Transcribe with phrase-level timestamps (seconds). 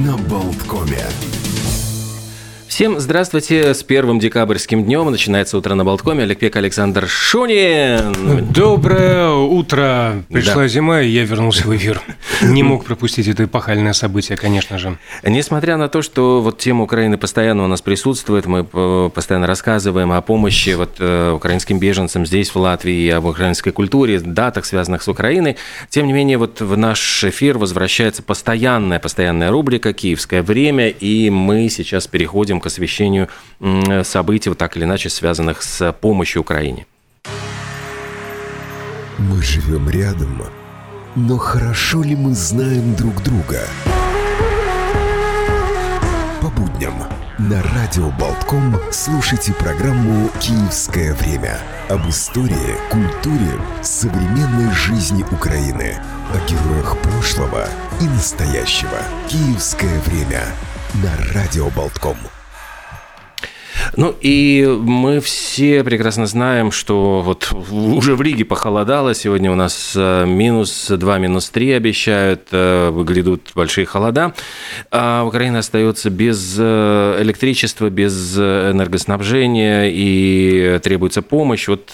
[0.00, 1.39] на Болткоме.
[2.80, 3.74] Всем здравствуйте.
[3.74, 6.22] С первым декабрьским днем начинается утро на Болткоме.
[6.22, 8.46] Олег Пек, Александр Шунин.
[8.54, 10.24] Доброе утро.
[10.30, 10.68] Пришла да.
[10.68, 12.00] зима, и я вернулся в эфир.
[12.40, 14.96] Не мог пропустить это эпохальное событие, конечно же.
[15.22, 18.64] Несмотря на то, что вот тема Украины постоянно у нас присутствует, мы
[19.10, 24.64] постоянно рассказываем о помощи вот э, украинским беженцам здесь, в Латвии, об украинской культуре, датах,
[24.64, 25.58] связанных с Украиной.
[25.90, 31.68] Тем не менее, вот в наш эфир возвращается постоянная, постоянная рубрика «Киевское время», и мы
[31.68, 33.28] сейчас переходим к освещению
[34.04, 36.86] событий, вот так или иначе связанных с помощью Украине.
[39.18, 40.42] Мы живем рядом,
[41.14, 43.60] но хорошо ли мы знаем друг друга?
[46.40, 46.94] По будням
[47.38, 51.58] на Радио Болтком слушайте программу «Киевское время»
[51.88, 55.98] об истории, культуре, современной жизни Украины,
[56.32, 57.66] о героях прошлого
[58.00, 58.98] и настоящего.
[59.28, 60.44] «Киевское время»
[60.94, 62.16] на Радио Болтком.
[63.96, 69.14] Ну и мы все прекрасно знаем, что вот уже в Риге похолодало.
[69.14, 72.48] Сегодня у нас э, минус 2, минус 3 обещают.
[72.52, 74.34] Э, грядут большие холода.
[74.90, 81.66] А Украина остается без э, электричества, без энергоснабжения и требуется помощь.
[81.66, 81.90] Вот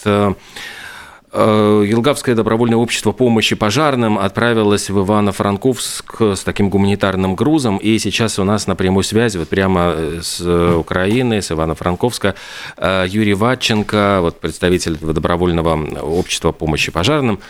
[1.37, 8.45] Елгавское добровольное общество помощи пожарным отправилось в Ивано-Франковск с таким гуманитарным грузом, и сейчас у
[8.45, 12.35] нас на прямой связи, вот прямо э, с Украины, с Ивано-Франковска,
[12.77, 17.41] э, Юрий Ватченко, вот представитель добровольного общества помощи пожарным.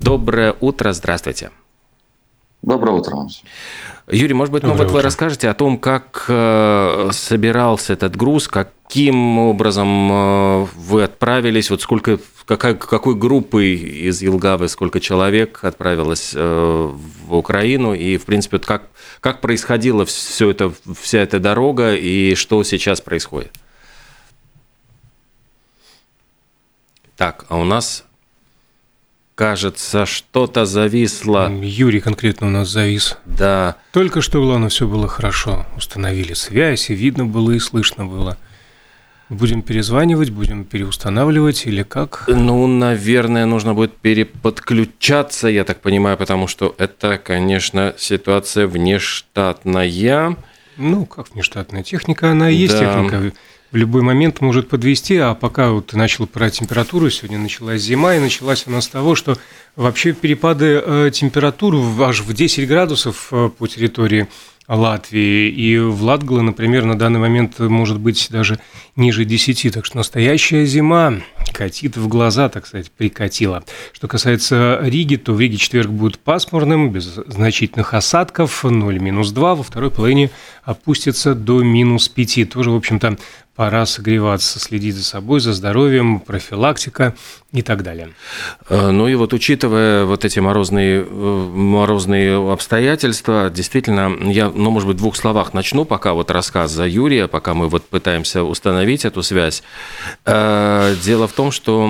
[0.00, 1.50] Доброе утро, здравствуйте.
[2.64, 3.26] Доброе утро.
[4.08, 9.38] Юрий, может быть, ну вот вы расскажете о том, как э, собирался этот груз, каким
[9.38, 16.90] образом э, вы отправились, вот сколько, какая, какой группой из Елгавы, сколько человек отправилось э,
[17.26, 18.88] в Украину, и, в принципе, вот как,
[19.20, 23.52] как происходила все это, вся эта дорога, и что сейчас происходит?
[27.18, 28.04] Так, а у нас
[29.34, 31.50] кажется, что-то зависло.
[31.50, 33.18] Юрий конкретно у нас завис.
[33.24, 33.76] Да.
[33.92, 35.66] Только что, главное, все было хорошо.
[35.76, 38.38] Установили связь, и видно было, и слышно было.
[39.30, 42.24] Будем перезванивать, будем переустанавливать или как?
[42.28, 50.36] Ну, наверное, нужно будет переподключаться, я так понимаю, потому что это, конечно, ситуация внештатная.
[50.76, 52.80] Ну, как внештатная техника, она и есть да.
[52.80, 53.32] техника
[53.74, 58.14] в любой момент может подвести, а пока вот ты начал про температуру, сегодня началась зима,
[58.14, 59.36] и началась она с того, что
[59.74, 64.28] вообще перепады э, температур аж в 10 градусов э, по территории
[64.68, 65.50] Латвии.
[65.50, 68.58] И в Латгале, например, на данный момент может быть даже
[68.96, 69.74] ниже 10.
[69.74, 71.14] Так что настоящая зима
[71.52, 73.62] катит в глаза, так сказать, прикатила.
[73.92, 79.54] Что касается Риги, то в Риге четверг будет пасмурным, без значительных осадков, 0 минус 2.
[79.56, 80.30] Во второй половине
[80.62, 82.48] опустится до минус 5.
[82.48, 83.18] Тоже, в общем-то,
[83.54, 87.14] пора согреваться, следить за собой, за здоровьем, профилактика
[87.52, 88.10] и так далее.
[88.68, 94.88] Э, ну и вот учитывая вот эти морозные, э, морозные обстоятельства, действительно, я, ну, может
[94.88, 99.04] быть, в двух словах начну пока вот рассказ за Юрия, пока мы вот пытаемся установить
[99.04, 99.62] эту связь.
[100.24, 101.86] Э, дело в том, что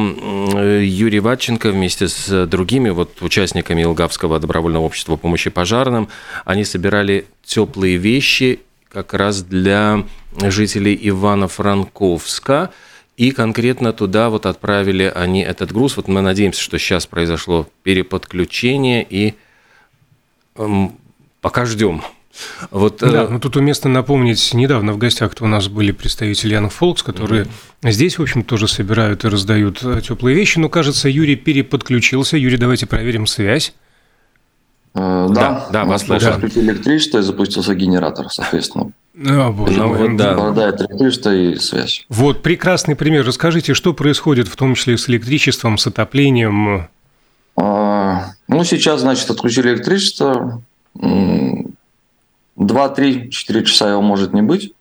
[0.82, 6.08] Юрий Ватченко вместе с другими вот участниками Илгавского добровольного общества помощи пожарным,
[6.44, 8.60] они собирали теплые вещи
[8.94, 10.04] как раз для
[10.40, 12.70] жителей Ивано-Франковска.
[13.16, 15.96] И конкретно туда вот отправили они этот груз.
[15.96, 19.34] Вот мы надеемся, что сейчас произошло переподключение, и
[20.56, 20.96] эм,
[21.40, 22.02] пока ждем.
[22.72, 23.28] Вот, да, э...
[23.28, 27.90] ну тут уместно напомнить, недавно в гостях у нас были представители Young Folks, которые mm-hmm.
[27.92, 30.58] здесь, в общем, тоже собирают и раздают э, теплые вещи.
[30.58, 32.36] Но, кажется, Юрий переподключился.
[32.36, 33.74] Юрий, давайте проверим связь.
[34.94, 36.32] Э, да, да, вас слышно.
[36.32, 38.92] Включили электричество и запустился генератор, соответственно.
[39.16, 40.34] А, вот, ну, вот, да.
[40.34, 42.04] Электричество и связь.
[42.08, 43.26] Вот, прекрасный пример.
[43.26, 46.88] Расскажите, что происходит в том числе с электричеством, с отоплением?
[47.56, 50.62] А, ну, сейчас, значит, отключили электричество.
[50.94, 54.74] 2, 3, 4 часа его может не быть.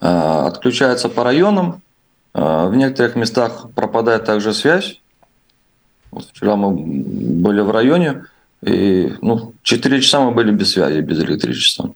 [0.00, 1.82] А, отключается по районам.
[2.32, 5.00] А, в некоторых местах пропадает также связь.
[6.10, 8.26] Вот вчера мы были в районе,
[8.66, 11.94] и ну, 4 часа мы были без связи, без электричества.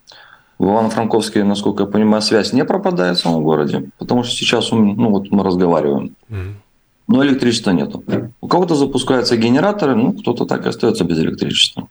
[0.59, 5.11] В Ивано-Франковске, насколько я понимаю, связь не пропадает в самом городе, потому что сейчас ну,
[5.11, 6.17] вот мы разговариваем.
[7.06, 8.05] Но электричества нету.
[8.41, 11.88] У кого-то запускаются генераторы, ну, кто-то так и остается без электричества.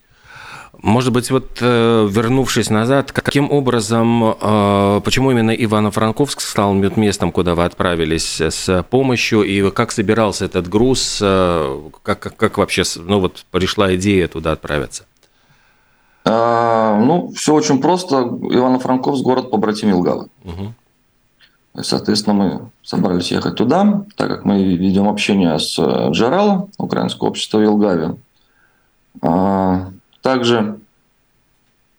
[0.88, 7.56] Может быть, вот э, вернувшись назад, каким образом, э, почему именно Ивано-Франковск стал местом, куда
[7.56, 13.19] вы отправились с помощью, и как собирался этот груз, э, как, как, как вообще, ну
[13.19, 15.04] вот пришла идея туда отправиться?
[16.24, 18.16] А, ну, все очень просто.
[18.16, 20.30] Ивано-Франковск– город побратим Елгавы.
[20.45, 21.83] Угу.
[21.83, 25.78] Соответственно, мы собрались ехать туда, так как мы ведем общение с
[26.12, 28.16] Джерала, Украинское общество в Елгаве.
[30.27, 30.81] Также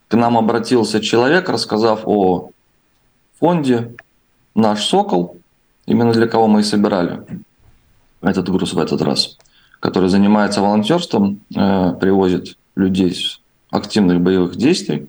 [0.08, 2.50] к нам обратился человек, рассказав о
[3.40, 3.96] фонде
[4.54, 5.38] «Наш Сокол»,
[5.86, 7.22] именно для кого мы и собирали
[8.20, 9.38] этот груз в этот раз,
[9.80, 13.40] который занимается волонтерством, э, привозит людей с
[13.70, 15.08] активных боевых действий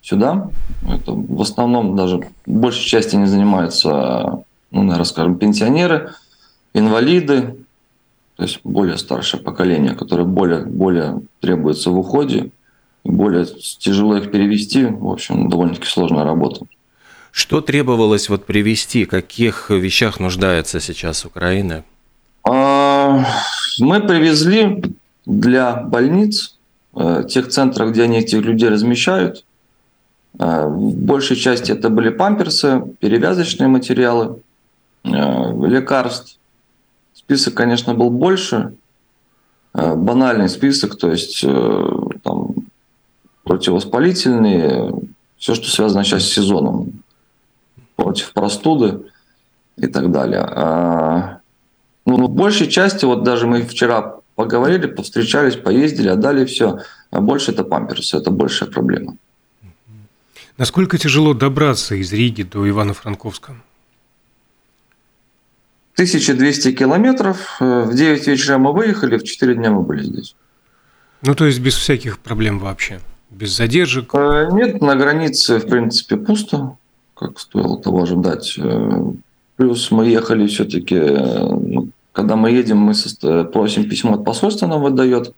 [0.00, 0.48] сюда.
[0.90, 6.14] Это в основном даже большей части не занимаются, ну, наверное, скажем, пенсионеры,
[6.72, 7.63] инвалиды,
[8.36, 12.50] то есть более старшее поколение, которое более, более требуется в уходе,
[13.04, 16.66] более тяжело их перевести, в общем, довольно-таки сложная работа.
[17.30, 21.84] Что требовалось вот привести, каких вещах нуждается сейчас Украина?
[22.48, 23.24] А,
[23.78, 24.82] мы привезли
[25.26, 26.56] для больниц,
[26.94, 29.44] э, тех центров, где они этих людей размещают.
[30.38, 34.40] Э, в большей части это были памперсы, перевязочные материалы,
[35.04, 36.38] э, лекарств.
[37.26, 38.74] Список, конечно, был больше.
[39.72, 42.54] Банальный список, то есть там,
[43.42, 44.92] противовоспалительные,
[45.36, 47.02] все, что связано сейчас с сезоном,
[47.96, 49.00] против простуды
[49.76, 50.40] и так далее.
[50.42, 51.38] А,
[52.06, 56.80] ну, в большей части, вот даже мы вчера поговорили, повстречались, поездили, отдали все.
[57.10, 59.16] А больше это памперсы, это большая проблема.
[60.56, 63.56] Насколько тяжело добраться из Риги до Ивано-Франковска?
[65.94, 67.56] 1200 километров.
[67.60, 70.34] В 9 вечера мы выехали, в 4 дня мы были здесь.
[71.22, 73.00] Ну, то есть без всяких проблем вообще?
[73.30, 74.14] Без задержек?
[74.14, 76.76] Э, нет, на границе, в принципе, пусто,
[77.14, 78.54] как стоило того ожидать.
[78.58, 79.12] Э,
[79.56, 82.94] плюс мы ехали все-таки, э, ну, когда мы едем, мы
[83.52, 85.34] просим письмо от посольства нам выдает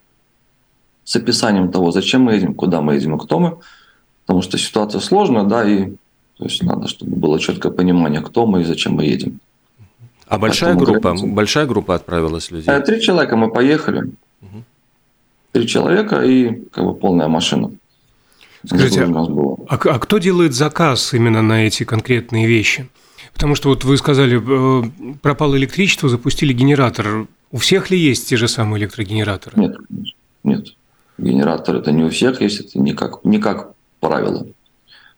[1.05, 3.57] с описанием того, зачем мы едем, куда мы едем и кто мы.
[4.25, 5.91] Потому что ситуация сложная, да, и
[6.37, 9.39] то есть надо, чтобы было четкое понимание, кто мы и зачем мы едем.
[10.27, 12.81] А большая группа, большая группа отправилась людей?
[12.81, 14.11] Три человека мы поехали.
[14.41, 14.63] Угу.
[15.53, 17.71] Три человека и как бы полная машина.
[18.65, 22.89] Скажите, а, а кто делает заказ именно на эти конкретные вещи?
[23.33, 27.27] Потому что вот вы сказали, э, пропало электричество, запустили генератор.
[27.51, 29.59] У всех ли есть те же самые электрогенераторы?
[29.61, 29.77] Нет,
[30.43, 30.67] нет.
[31.17, 34.47] Генератор это не у всех есть, это не как, не как правило.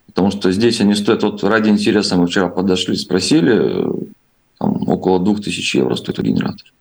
[0.07, 4.08] Потому что здесь они стоят, вот ради интереса мы вчера подошли, спросили, там
[5.00, 6.72] около 2000 евро стоит генератор.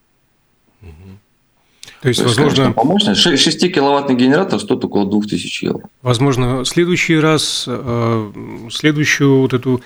[2.00, 2.72] То есть, То есть возможно...
[2.72, 5.88] Конечно, 6-киловаттный генератор стоит около 2000 евро.
[6.02, 8.32] Возможно, в следующий раз, э,
[8.70, 9.82] следующую вот эту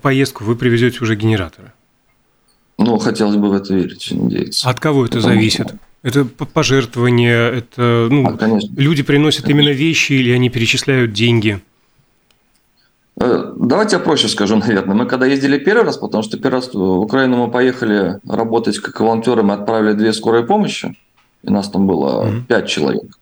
[0.00, 1.72] поездку вы привезете уже генераторы.
[2.78, 4.68] Ну, хотелось бы в это верить, надеяться.
[4.68, 5.66] От кого это Потому зависит?
[5.66, 5.78] Что...
[6.02, 8.70] Это пожертвования, это ну, а, конечно.
[8.76, 9.60] люди приносят конечно.
[9.60, 11.60] именно вещи или они перечисляют деньги?
[13.20, 14.94] Э, давайте я проще скажу, наверное.
[14.94, 19.00] Мы когда ездили первый раз, потому что первый раз в Украину мы поехали работать как
[19.00, 20.96] волонтеры, мы отправили две скорые помощи
[21.46, 22.46] и нас там было mm-hmm.
[22.46, 23.18] 5 человек.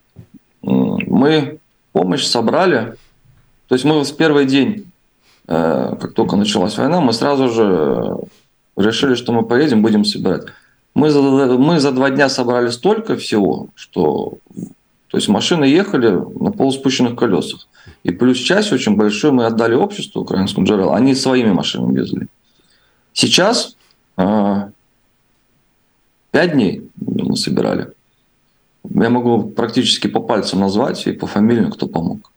[0.62, 1.58] Мы
[1.92, 2.94] помощь собрали,
[3.68, 4.90] то есть мы в первый день,
[5.46, 8.16] э, как только началась война, мы сразу же
[8.76, 10.46] решили, что мы поедем, будем собирать.
[10.94, 14.34] Мы за, мы за два дня собрали столько всего, что
[15.14, 17.68] то есть машины ехали на полуспущенных колесах.
[18.02, 20.92] И плюс часть очень большую мы отдали обществу украинскому Джерел.
[20.92, 22.26] Они своими машинами везли.
[23.12, 23.76] Сейчас
[24.16, 24.70] э,
[26.32, 27.92] дней мы собирали
[28.90, 32.32] я могу практически по пальцам назвать и по фамилии, кто помог.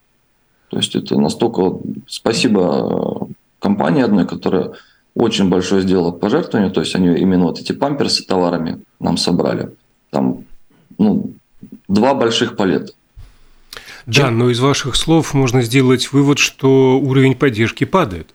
[0.69, 1.79] То есть это настолько...
[2.07, 4.73] Спасибо компании одной, которая
[5.15, 9.75] очень большое сделала пожертвование, то есть они именно вот эти памперсы товарами нам собрали.
[10.11, 10.43] Там
[10.99, 11.31] ну,
[11.87, 12.93] два больших палета.
[14.05, 14.37] Да, Чем...
[14.37, 18.29] но из ваших слов можно сделать вывод, что уровень поддержки падает.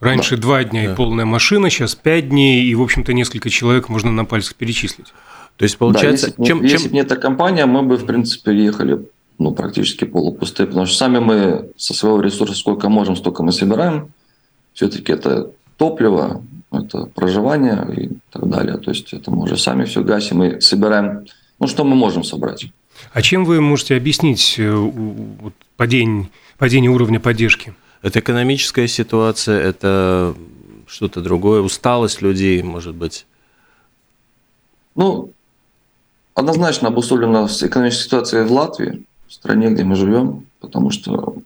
[0.00, 0.42] Раньше да.
[0.42, 0.92] два дня да.
[0.92, 5.12] и полная машина, сейчас пять дней, и, в общем-то, несколько человек можно на пальцах перечислить.
[5.56, 6.88] То есть получается, да, если, чем, если чем...
[6.88, 9.06] бы не эта компания, мы бы в принципе ехали
[9.38, 14.12] ну, практически полупустые, потому что сами мы со своего ресурса сколько можем, столько мы собираем.
[14.74, 18.76] Все-таки это топливо, это проживание и так далее.
[18.78, 21.26] То есть это мы уже сами все гасим и собираем,
[21.58, 22.66] ну что мы можем собрать.
[23.12, 24.90] А чем вы можете объяснить э,
[25.76, 27.74] падение, падение уровня поддержки?
[28.02, 30.34] Это экономическая ситуация, это
[30.86, 33.26] что-то другое, усталость людей, может быть?
[34.94, 35.32] Ну,
[36.34, 41.36] однозначно обусловлена экономической ситуацией в Латвии, в стране, где мы живем, потому что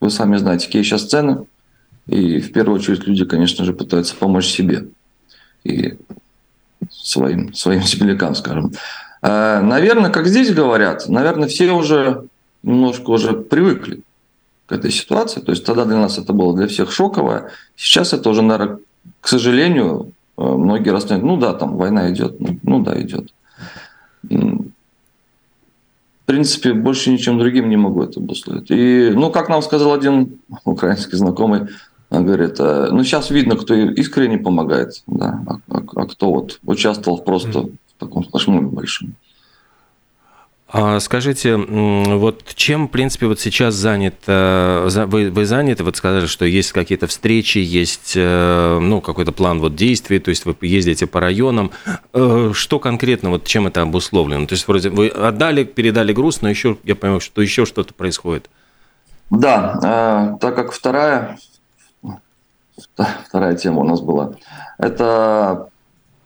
[0.00, 1.46] вы сами знаете, какие сейчас цены,
[2.06, 4.88] и в первую очередь люди, конечно же, пытаются помочь себе
[5.64, 5.94] и
[6.90, 8.72] своим, своим землякам, скажем.
[9.26, 12.26] А, наверное, как здесь говорят, наверное, все уже
[12.62, 14.02] немножко уже привыкли
[14.66, 15.40] к этой ситуации.
[15.40, 17.50] То есть тогда для нас это было для всех шоковое.
[17.74, 18.80] Сейчас это уже, наверное,
[19.22, 23.32] к сожалению, э, многие расценивают, ну да, там война идет, ну, ну да, идет.
[24.24, 24.66] В
[26.26, 28.70] принципе, больше ничем другим не могу это обусловить.
[28.70, 31.68] И, ну, как нам сказал один украинский знакомый,
[32.10, 36.60] он говорит, «Э, ну, сейчас видно, кто искренне помогает, да, а, а, а кто вот
[36.66, 39.14] участвовал просто в таком флешмобе большом.
[40.76, 46.26] А скажите, вот чем, в принципе, вот сейчас занят, э, вы, вы заняты, вот сказали,
[46.26, 51.06] что есть какие-то встречи, есть, э, ну, какой-то план вот действий, то есть вы ездите
[51.06, 51.70] по районам.
[52.12, 54.46] Э, что конкретно, вот чем это обусловлено?
[54.46, 58.50] То есть вроде вы отдали, передали груз, но еще, я понимаю, что еще что-то происходит.
[59.30, 61.38] Да, так как вторая,
[63.28, 64.32] вторая тема у нас была,
[64.78, 65.68] это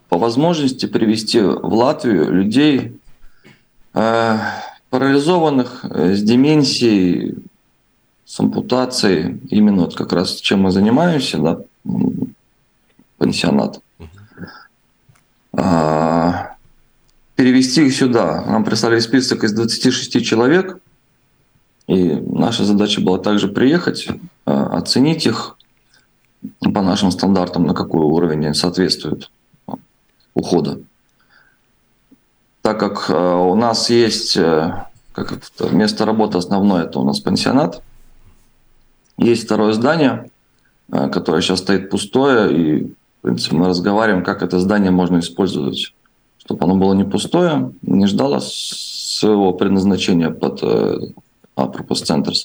[0.08, 2.98] по возможности привести в Латвию людей,
[3.94, 4.38] Э,
[4.90, 7.34] парализованных э, с деменцией,
[8.24, 11.60] с ампутацией, именно вот как раз чем мы занимаемся, да,
[13.18, 13.80] пансионат.
[15.52, 16.54] А,
[17.34, 18.44] перевести их сюда.
[18.46, 20.78] Нам прислали список из 26 человек,
[21.88, 24.14] и наша задача была также приехать, э,
[24.46, 25.56] оценить их
[26.60, 29.30] по нашим стандартам, на какой уровень они соответствуют
[30.38, 30.78] ухода
[32.68, 35.38] так как э, у нас есть э, как
[35.72, 37.82] место работы основное, это у нас пансионат.
[39.16, 40.30] Есть второе здание,
[40.92, 45.94] э, которое сейчас стоит пустое, и, в принципе, мы разговариваем, как это здание можно использовать,
[46.36, 50.62] чтобы оно было не пустое, не ждало своего предназначения под
[51.56, 52.44] Apropos Centers.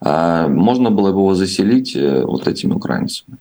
[0.00, 3.38] А можно было бы его заселить вот этими украинцами.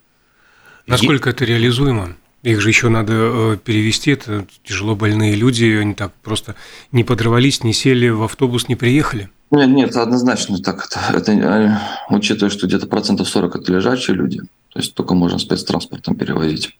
[0.87, 2.15] Насколько это реализуемо?
[2.45, 6.53] Их же еще надо э, перевести, это тяжело больные люди, они так просто
[6.91, 9.31] не подрывались, не сели в автобус, не приехали.
[9.49, 10.85] Нет, нет, однозначно так.
[10.85, 11.71] Это, это э,
[12.11, 16.77] учитывая, что где-то процентов 40 это лежачие люди, то есть только можно спецтранспортом перевозить.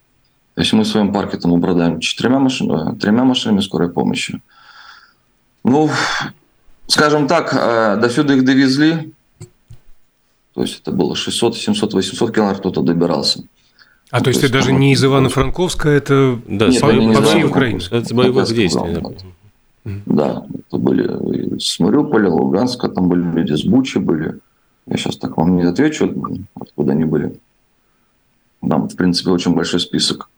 [0.53, 4.43] То есть мы в своем парке там обладаем четырьмя машинами, тремя машинами скорой помощи.
[5.63, 5.89] Ну,
[6.85, 9.15] скажем так, э, до сюда их довезли,
[10.53, 13.45] то есть это было 600, 700, 800 километров кто-то добирался.
[14.11, 17.79] А то есть ты даже не из Ивано-Франковска, это да, по, по всей Украине?
[17.89, 19.01] Это боевых действий.
[19.83, 19.91] Да.
[20.05, 24.39] да, это были с Мариуполя, Луганска, там были люди с Бучи были.
[24.87, 26.13] Я сейчас так вам не отвечу,
[26.53, 27.39] откуда они были.
[28.67, 30.29] Там, в принципе, очень большой список.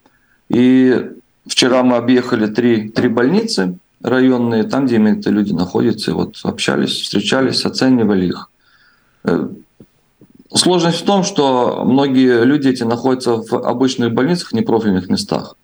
[0.50, 1.12] И
[1.46, 7.02] вчера мы объехали три, три больницы районные, там, где эти люди находятся, и вот общались,
[7.02, 8.50] встречались, оценивали их.
[10.58, 15.56] Сложность в том, что многие люди эти находятся в обычных больницах, непрофильных местах.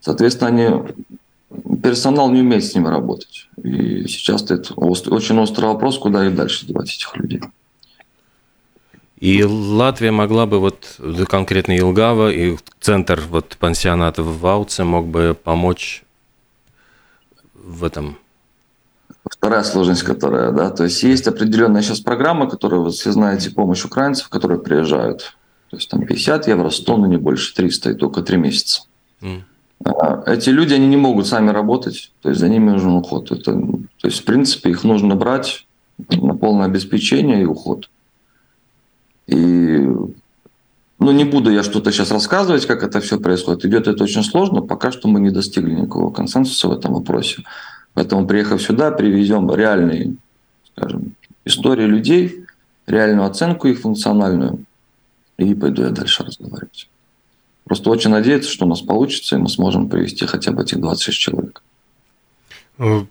[0.00, 3.48] Соответственно, они, персонал не умеет с ними работать.
[3.62, 7.42] И сейчас это очень острый вопрос, куда и дальше девать этих людей.
[9.18, 15.36] И Латвия могла бы, вот конкретно Илгава и центр вот пансионата в Вауце мог бы
[15.42, 16.04] помочь
[17.54, 18.18] в этом
[19.28, 23.84] Вторая сложность, которая, да, то есть есть определенная сейчас программа, которую вы все знаете, помощь
[23.84, 25.36] украинцев, которые приезжают.
[25.70, 28.82] То есть там 50 евро, 100, но не больше, 300, и только 3 месяца.
[29.20, 29.42] Mm.
[30.26, 33.30] Эти люди, они не могут сами работать, то есть за ними нужен уход.
[33.30, 35.66] Это, то есть, в принципе, их нужно брать
[36.10, 37.90] на полное обеспечение и уход.
[39.26, 39.88] И
[40.98, 43.64] ну, не буду я что-то сейчас рассказывать, как это все происходит.
[43.64, 44.62] Идет это очень сложно.
[44.62, 47.42] Пока что мы не достигли никакого консенсуса в этом вопросе.
[47.96, 50.16] Поэтому, приехав сюда, привезем реальные,
[50.70, 51.14] скажем,
[51.46, 52.44] истории людей,
[52.86, 54.58] реальную оценку их функциональную,
[55.38, 56.90] и пойду я дальше разговаривать.
[57.64, 61.18] Просто очень надеяться, что у нас получится, и мы сможем привести хотя бы этих 26
[61.18, 61.62] человек.
[62.76, 63.06] Ну,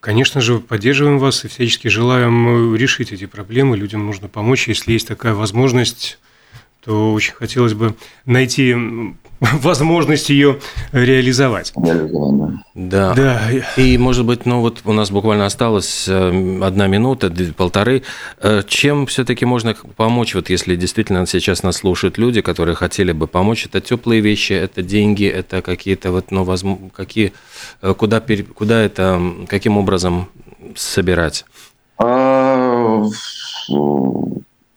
[0.00, 3.76] конечно же, поддерживаем вас и всячески желаем решить эти проблемы.
[3.76, 4.66] Людям нужно помочь.
[4.66, 6.18] Если есть такая возможность,
[6.84, 7.94] то очень хотелось бы
[8.26, 8.74] найти
[9.40, 10.58] возможность ее
[10.92, 11.72] реализовать.
[12.74, 13.14] Да.
[13.14, 13.40] да.
[13.76, 18.02] И, может быть, ну вот у нас буквально осталось э, одна минута, полторы.
[18.40, 23.26] Э, чем все-таки можно помочь, вот если действительно сейчас нас слушают люди, которые хотели бы
[23.26, 23.66] помочь?
[23.66, 27.32] Это теплые вещи, это деньги, это какие-то вот, ну, возможно, какие,
[27.80, 28.22] э, куда,
[28.54, 30.28] куда это, каким образом
[30.74, 31.44] собирать?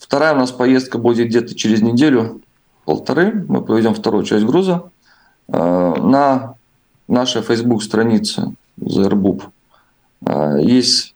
[0.05, 2.43] Вторая у нас поездка будет где-то через неделю
[2.85, 4.91] полторы мы поведем вторую часть груза.
[5.47, 6.53] Э, на
[7.07, 9.41] нашей Facebook странице ZRBUB
[10.27, 11.15] э, есть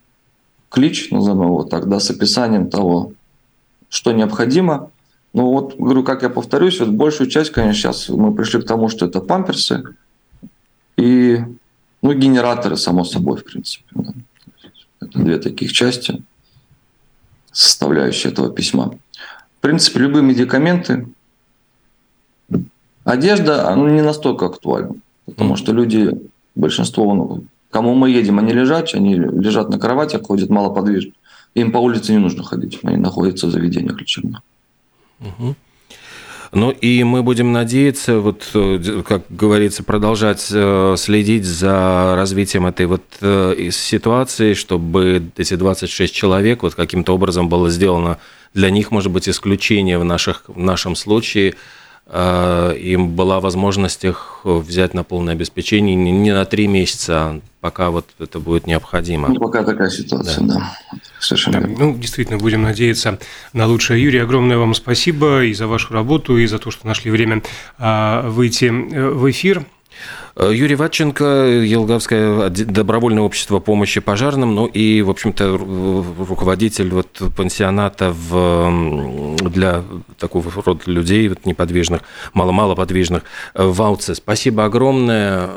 [0.70, 3.14] клич, назовем его так, да, с описанием того,
[3.90, 4.90] что необходимо.
[5.34, 8.90] Ну вот, говорю, как я повторюсь, вот большую часть, конечно, сейчас мы пришли к тому,
[8.90, 9.84] что это памперсы
[10.98, 11.44] и
[12.02, 13.86] ну, генераторы, само собой, в принципе.
[13.92, 14.14] Да.
[15.00, 16.24] Это две таких части.
[17.52, 18.94] Составляющая этого письма.
[19.58, 21.08] В принципе, любые медикаменты,
[23.04, 26.18] одежда, она не настолько актуальна, потому что люди,
[26.56, 31.14] большинство, ну, кому мы едем, они лежат, они лежат на кроватях, ходят малоподвижно.
[31.56, 34.42] Им по улице не нужно ходить, они находятся в заведениях лечебных.
[35.20, 35.56] Угу.
[36.52, 42.88] Ну и мы будем надеяться, вот, э, как говорится, продолжать э, следить за развитием этой
[42.88, 48.18] вот э, ситуации, чтобы эти 26 человек вот каким-то образом было сделано
[48.56, 51.56] для них, может быть, исключение в, наших, в нашем случае–
[52.12, 58.06] им была возможность их взять на полное обеспечение не на три месяца, а пока вот
[58.20, 59.30] это будет необходимо.
[59.30, 60.56] Ну, пока такая ситуация, да.
[60.56, 61.00] да.
[61.20, 63.20] Совершенно да, Ну, действительно, будем надеяться
[63.54, 64.02] на лучшее.
[64.02, 67.42] Юрий, огромное вам спасибо и за вашу работу, и за то, что нашли время
[67.78, 69.66] а, выйти э, в эфир.
[70.38, 78.12] Э, Юрий Ватченко, Елгавское добровольное общество помощи пожарным, ну и, в общем-то, руководитель вот пансионата
[78.12, 79.84] в, для
[80.18, 83.24] такого рода людей, вот неподвижных, мало-мало подвижных,
[83.54, 84.16] э, в Ауце.
[84.16, 85.50] Спасибо огромное,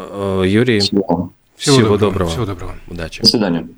[0.44, 0.80] Юрий.
[0.80, 2.10] Всего, Всего, Всего доброго.
[2.12, 2.30] доброго.
[2.30, 2.74] Всего доброго.
[2.88, 3.22] Удачи.
[3.22, 3.68] До свидания.